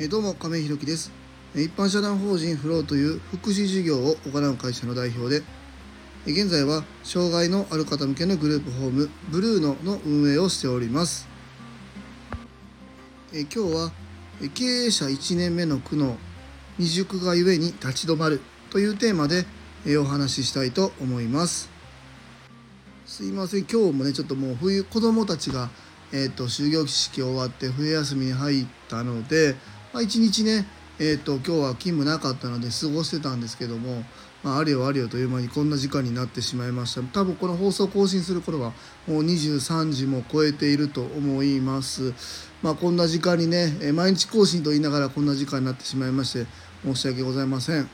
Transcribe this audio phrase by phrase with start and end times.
[0.00, 1.10] えどうも亀井ひろきです。
[1.56, 5.42] 一般社団法人フローという福祉事業を行う会社の代表で
[6.24, 11.26] 現在は障害のある方向けのグループホームブルーノの運営をしております。
[13.34, 13.90] え今日は
[14.54, 16.14] 経営者1年目の苦悩
[16.76, 19.46] 未熟がゆえに立ち止まるというテーマで
[19.98, 21.68] お話ししたいと思います。
[23.04, 23.64] すいません。
[23.64, 25.70] 今日もねちょっともう冬子供たちが
[26.10, 29.56] えー、と終業式終わって冬休みに入ったので、
[29.92, 30.66] まあ、一日ね、
[30.98, 34.02] えー、と今日は勤務なかったので過ごしてたんですけども、
[34.42, 37.02] まあ、あれよあれよという間にこんな時間になってしまいました。
[37.02, 38.72] 多分この放送更新する頃は
[39.06, 42.12] もう23時も超えていると思います。
[42.62, 46.46] まあこんな時間にねえ毎日更新と言いながらこんな時間になってしまいまして
[46.84, 47.88] 申し訳ございません。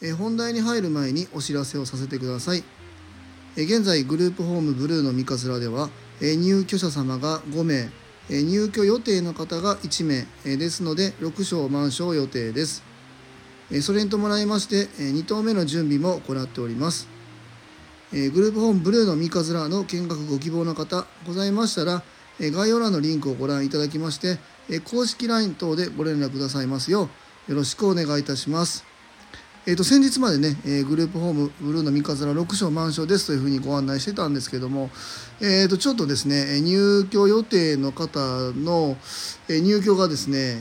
[0.00, 2.64] え本題に入る前にお知らせをさせてください。
[3.56, 7.90] え現在グループホームブルーの三日面ではえ入居者様が5名
[8.40, 12.82] 入居予定の方が1名ですので6床満床予定です。
[13.82, 17.08] それに伴いまして2棟目の準備も行っております。
[18.12, 22.02] グループホームブルーの三日面の見学ご希望の方ございましたら
[22.38, 24.38] 概要欄のリンクをご覧いただきまして
[24.84, 27.08] 公式 LINE 等でご連絡くださいますよ
[27.48, 28.91] うよろしくお願いいたします。
[29.64, 34.90] えー、と先日までね、えーグループホームブルーの三日面6床満床ですというふうにご案内してたんですけども、
[35.40, 38.18] えー、とちょっとですね入居予定の方
[38.54, 38.96] の、
[39.48, 40.58] えー入居がですね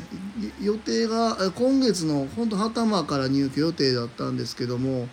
[0.61, 5.07] 予定が今月の本当頭から入居予定だったんですけども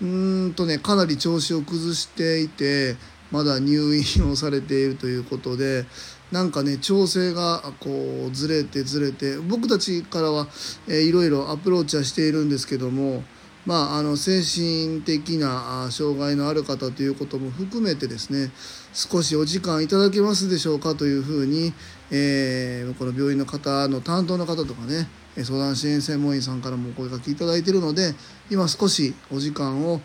[0.00, 2.96] うんとねかなり調子を崩していて
[3.30, 5.84] まだ入院をされているということで
[6.32, 10.48] なんかね調整がこうずれてずれて僕たちからは、
[10.88, 13.22] えーいろいろアプローチはしているんですけども
[13.64, 18.50] まああの精神的な障害のある方ということも含めてですね
[18.92, 21.72] 少しお時間いただけますでしょうかというふうに、
[22.10, 25.08] えーこの病院の方の担当の方とかね
[25.44, 28.14] 相談支援専門員さんからもお声かけいただいているので
[28.50, 30.00] 今少しお時間を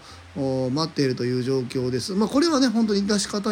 [0.72, 2.13] 待っているという状況です。
[2.13, 3.51] まあ、これはね本当に致し方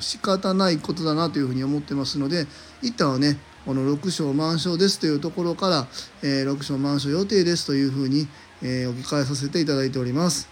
[0.00, 2.46] 仕方ないことだなというふうに思ってますので
[2.82, 5.86] 一旦はねこの6床満床ですというところから、
[6.22, 8.26] えー6床満床予定ですというふうに、
[8.62, 10.48] えー、置き換えさせていただいております。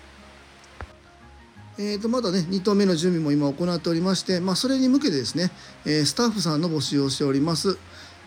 [1.79, 5.51] えー、とまだね2棟目の準備も今行っておりまして、まあ、それに向けてですね、
[5.85, 7.79] えスタッフさんの募集をしております、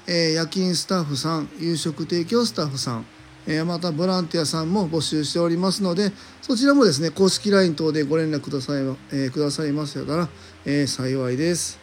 [0.07, 3.05] え夜勤スタッフさん夕食提供スタッフさん、
[3.51, 6.11] えーまたボランティアさんも募集しておりますので
[6.43, 10.29] そちらもですね公式 LINE 等でご連絡ください,、えーくださいましたら、
[10.65, 11.79] えー幸いです、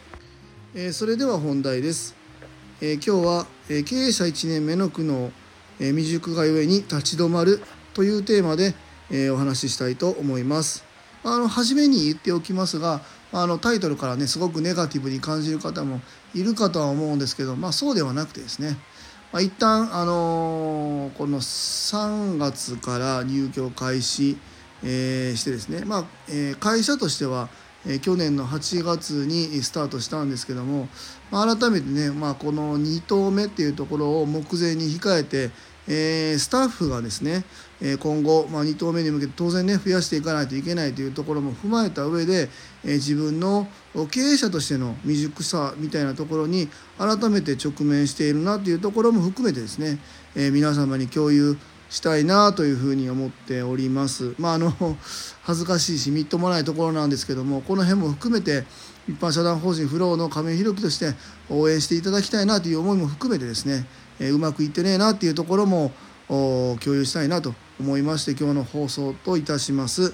[0.73, 2.15] えーそれでは本題です、
[2.79, 5.29] えー今日は、えー経営者1年目の苦悩、
[5.81, 7.61] えー未熟がゆえに立ち止まる
[7.93, 8.73] というテーマで、
[9.11, 10.85] えーお話ししたいと思います。
[11.23, 13.01] あの初めに言っておきますが
[13.33, 15.99] あのタイトルからねすごくネガティブに感じる方も
[16.33, 18.77] いるかとは思うんですけど、まあ、そうではなくてですね、
[19.31, 24.37] まあ、一旦、あのーこの3月から入居開始、
[24.83, 27.49] えーしてですね、まあえー会社としては、
[27.85, 30.87] えー去年の8月にスタートしたんですけども、
[31.29, 35.51] まあ、改めてね、まあ、この2棟目っていうところを目前に控えて、
[35.87, 37.43] えースタッフがですね、
[37.81, 42.49] えー今後、まあ、2棟目に向けて当然ね増やしていかないといけないというところも踏まえた上で、
[42.83, 43.67] えー自分の
[44.11, 46.67] 経営者としての未熟さみたいなところに
[46.97, 49.99] 改めて直面しているなというところも含めてですね、
[50.35, 51.57] え皆様に共有
[51.89, 54.35] したいなというふうに思っております。
[54.37, 54.71] まああの
[55.43, 58.65] 恥ずかしいしみっともないところなんですけどもこの辺も含めて
[59.07, 61.13] 一般社団法人フローの亀井宏樹として
[61.49, 63.85] 応援していただきたいなという思いも含めてですね、
[64.19, 65.91] えーうまくいってねえなっていうところも
[66.27, 70.13] 共有したいなと思いまして今日の放送といたします。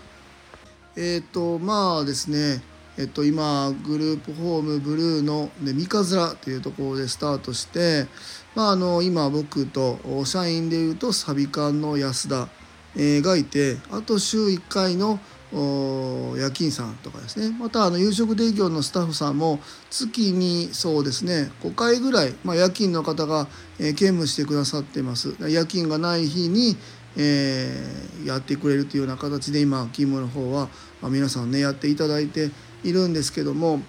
[0.95, 2.61] えっ、とまあですね
[2.95, 8.05] えっと、今グループホームブルーの、ね、三日面というところでスタートして、
[8.53, 12.49] まあ、あの今僕と社員でいうとサビ館の安田、
[12.95, 15.19] えーがいてあと週1回の
[15.53, 17.55] 夜勤さんとかですね。
[17.59, 19.59] またあの夕食提供のスタッフさんも
[19.91, 23.47] 月にそうですね5回ぐらい、まあ、夜勤の方が、
[23.79, 25.35] えー兼務してくださってます。
[25.39, 26.75] 夜勤がない日に、
[27.17, 30.69] えーやってくれるというような形で今勤務の方は、
[31.01, 32.51] まあ、皆さんねやっていただいて
[32.83, 33.81] いるんですけども。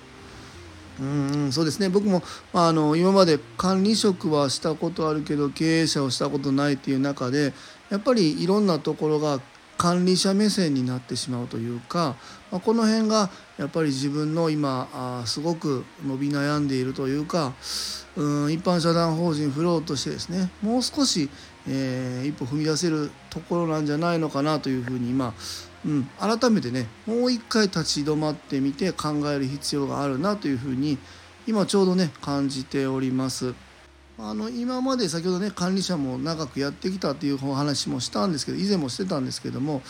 [1.00, 1.88] うんそうですね。
[1.88, 2.22] 僕も、
[2.52, 7.52] まあ、あの今まで管理職はしたことあるけど経営者をしたことないっていう中で
[7.90, 9.40] やっぱりいろんなところが
[9.76, 12.16] 管理者目線になってしまうというか、
[12.50, 17.52] まあ、この辺がやっぱり自分の今あすごく伸び悩んでいるというか
[18.16, 21.28] うん一般社団法人フローとしてですねもう少し、
[21.68, 25.34] えー一歩踏み出せるところなんじゃないのかなというふうに今、
[25.84, 30.98] うん、改めてねもう一回立ち止まってみて考える必要があるなというふうに
[31.46, 33.54] 今ちょうどね感じております。
[34.16, 39.82] あの今まで先ほどね管理者も長くやってきたっていうお話もしたんですけど以前もしてたんですけどもやっ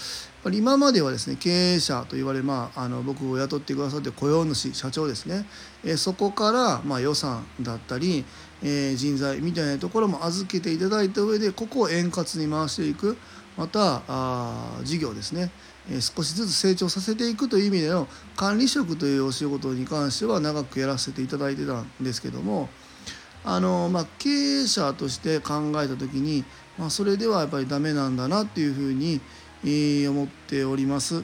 [0.45, 5.47] ぱり今まではですね経営者と言われ、まあ、あの僕を雇ってくださって雇用主社長ですね、
[5.85, 8.25] えそこから、まあ、予算だったり、
[8.63, 13.17] えー、人材みたいなところも預けていただいた上でここを円滑に回していく。
[13.57, 15.49] またあ事業ですね。
[16.01, 22.69] 少しずつ成長させていくという意味での管理職というお仕事に関しては長くやらせていただいてたんですけども
[23.45, 26.45] あの、まあ、経営者として考えた時に、
[26.79, 29.21] まあ、それではやっぱりダメなんだなっていうふうに、
[29.65, 31.23] えー、思っております。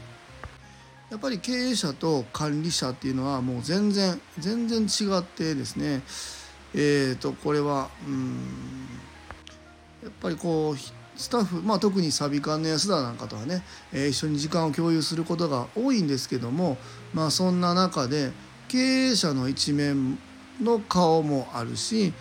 [1.11, 6.02] やっぱり経営者と管理者っていうのはもう全然全然違ってですね
[6.72, 8.37] えーとこれはうん
[10.05, 10.76] やっぱりこう
[11.20, 13.62] スタッフ、まあ、特にサビ館の安田なんかとはね、
[13.93, 16.78] えー、一緒に時間を共有することが多いんですけども、
[17.12, 18.31] まあ、そんな中で
[18.69, 20.19] 経営者の一面
[20.60, 22.12] の顔もあるし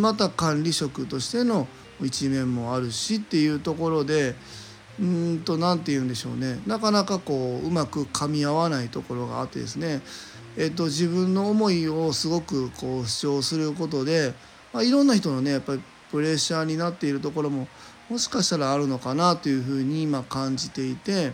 [0.00, 1.66] また管理職としての
[2.00, 4.34] 一面もあるしっていうところで
[5.00, 6.60] うんと何て言うんでしょうね。
[6.66, 10.02] なかなかこううまく噛み合わないところがあってですね、
[10.56, 14.34] えっと、自分の思いをすごくこう主張することで、
[14.72, 17.68] まあ、いろんな人のねやっぱりプレッシャーになっているところも
[18.10, 21.32] もしかしたらあるのかなというふうに今感じていて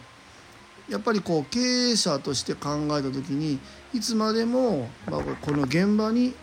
[0.89, 3.59] やっぱりこう経営者として考えた時に
[3.93, 6.35] いつまでも、まあ、この現場に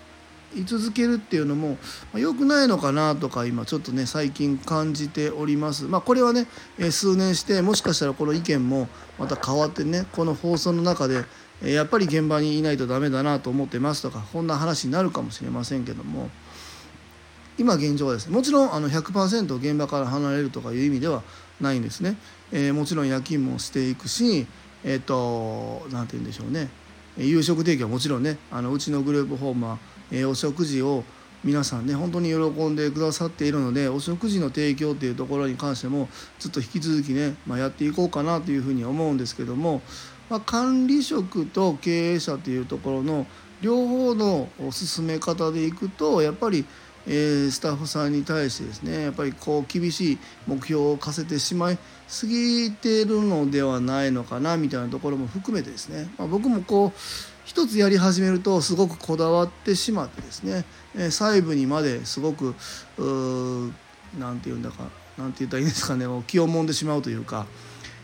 [0.56, 1.78] 居続けるっていうのも
[2.14, 5.86] 良くないのかなとか今ちょっとね最近感じております。
[5.86, 6.48] まあ、これはね
[6.92, 8.88] 数年してもしかしたらこの意見も
[9.20, 11.26] また変わってねこの放送の中で
[11.62, 16.30] やっぱり現場にいないとダメだなと思ってますとかこんな話になるかもしれませんけども
[17.58, 21.24] 今現状はですねもちろんあの100%現場から離れるとかいう意味では
[21.62, 22.18] ないんですね。
[22.52, 24.46] えー、もちろん夜勤もしていくし
[24.84, 26.70] えっ、ー、と何て言うんでしょうね
[27.18, 29.80] 夕食提供はもちろんねあのうちのグループホームは
[30.12, 31.04] えお食事を
[31.46, 36.10] 皆さんね本当に喜んでくださっているのでお食事の提供っていうところに関しても
[36.40, 39.84] ずっと引き続きね、まあ、やっていこうかなというふうに思うんですけども、
[40.28, 43.28] まあ、管理職と経営者というところの
[43.62, 46.66] 両方の進め方でいくとやっぱり、
[47.06, 51.78] えー、スタッフさんに対してですねやっぱりこう厳しい目標を課せてしまい
[52.08, 60.66] すぎてるのではないのかなみたいなところも含めてですね、まあ、僕もこう一つやり始めるとすごくこだわってしまってですね、
[60.98, 62.56] え細部にまですごく
[64.18, 67.46] 何て言うんだか何て言ったらいいんですかね気をもんでしまうというか、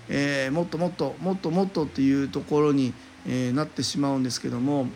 [0.09, 2.93] えー、もっともっともっともっとっていうところに、
[3.27, 4.87] え、なってしまうんですけども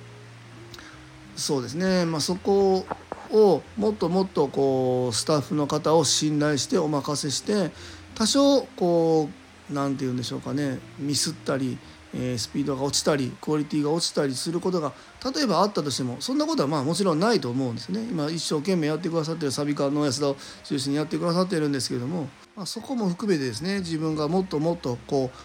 [1.36, 2.86] そうですね、まあ、そこ
[3.32, 7.72] をもっともっとこうスタッフの方を信頼してお任せして
[8.14, 9.30] 多少こ
[9.72, 11.78] う何て言うんでしょうかねミスったり
[12.18, 14.94] えスピードが落ちたりクオリティが落ちたりすることが
[15.34, 25.38] 例えばあったとしてもそんなことはまあもちろんないと思うんですね今一生懸命やってくださってるサビカの安田を中心にやってくださってるんですけども、まあ、そこも含めてですね自分がもっともっとこう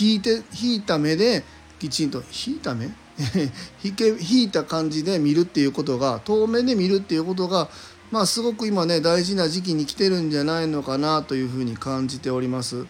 [0.00, 1.44] 引いて引いた目で
[1.78, 2.90] きちんと引いた目？
[3.82, 7.68] 引け引いた感じで見るっていうことが遠目で見るっていうことが
[8.10, 12.86] まあすごく今ね大事な時期に来てるんじゃないのかなというふうに感じております。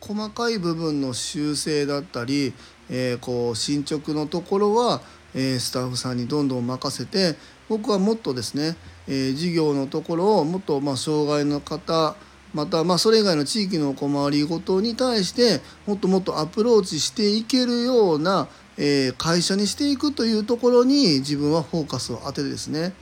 [0.00, 2.52] 細かい部分の修正だったり、
[2.90, 5.00] えー、こう進捗のところは、
[5.34, 7.36] えー、スタッフさんにどんどん任せて
[7.68, 8.76] 僕はもっとですね、
[9.08, 12.16] えー、事業のところをもっとまあ障害の方
[12.52, 18.46] またまあそれ以外の地域のお困りごとに対してもっともっとアプローチしていけるような、
[18.78, 22.92] え会社にしていくというところに自分はフォーカスを当ててですね。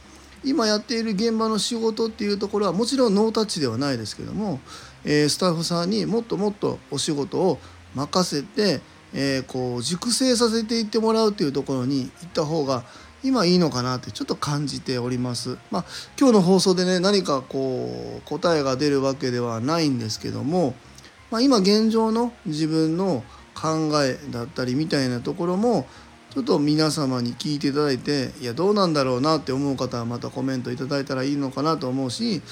[0.45, 4.61] 今やっている現場の仕事っていうところはもちろんノータッチではないですけども
[5.05, 7.59] えスタッフさんにもっともっとお仕事を
[7.95, 8.81] 任せて、
[9.15, 12.85] え、こう熟成させていってもらうというところに行った方が
[13.25, 15.59] 今いいのかなってちょっと感じております。
[15.71, 15.85] まあ、
[16.19, 20.75] 今日の放送でね何かこう答えが出るわけではないんですけども、
[21.31, 23.23] まあ、今現状の自分の
[23.55, 25.87] 考えだったりみたいなところも
[26.31, 32.43] ちょっと皆様に聞いていただいていやどうなんだろうなって思う方はまたコメントいただいたらいいのかなと思うし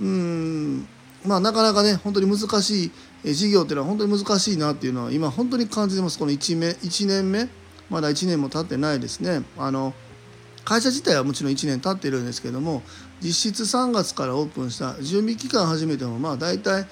[0.00, 0.88] うーん
[1.24, 2.90] まあ、なかなかね本当に難し
[3.24, 6.18] い事業っていうのは本当に難しいなっていうのは今本当に感じてます。
[6.18, 7.48] この 1, 目1年目
[7.90, 9.42] まだ1年も経ってないですね。
[9.56, 9.94] あの
[10.64, 12.82] 会社自体はもちろん1年経ってるんですけども
[13.20, 16.86] 実質3月からオープンした準備期間始めてもまあ大体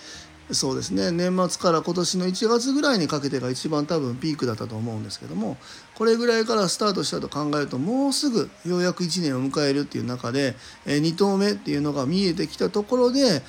[0.52, 5.56] そうですね年末から今年の1月ぐらいにかけてが一番多分ピークだったと思うんですけども
[5.94, 10.56] これぐらいからスタートしたと考えるともうすぐようやく1年を迎えるっていう中で
[10.86, 13.42] 2投目っていうのが見えてきたところで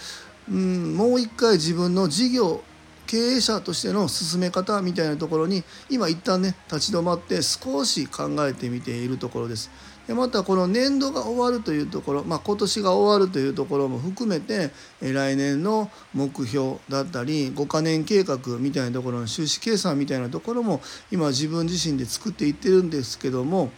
[0.50, 2.64] うんもう一回自分の事業
[3.08, 9.70] 経営者としての進め方みたいなところに今一旦ね立ち止まって少し考えてみているところです。
[10.08, 20.82] でまたこの年度が終わるというところ、まあ、今年が終わるというところも含めて来年の目標だったり5カ年計画みたいなところの収支計算みたいなところも
[21.12, 23.72] 今自分自身で作っていってるんですけども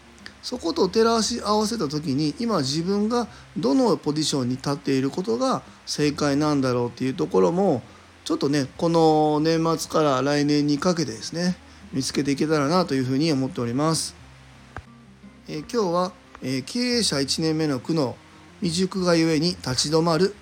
[0.44, 7.82] そこと照らし合わせた時に今自分がどのポジションに立っていることが正解なんだろうっていうところも
[8.26, 11.56] ちょっとねこの年末から来年にかけてですね
[11.94, 14.16] 見つけていけたらなというふうに思っております。
[15.48, 18.14] えー、今日は、えー、経営者1年目の苦悩
[18.62, 20.36] 未熟がゆえに立ち止まる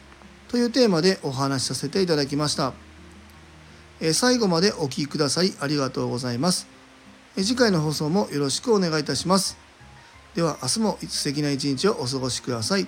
[0.48, 2.74] というテーマでお話しさせていただきました。
[4.00, 6.67] えー、最後までお聴きくださいありがとうございます。
[7.36, 9.71] 次回の放送もよろしくお願いいたします。
[10.36, 12.88] では明日も素敵な一日をお過ごしください。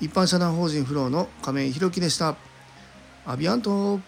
[0.00, 2.36] 一般社団法人フローの亀井宏樹でした。
[3.26, 4.00] アビアント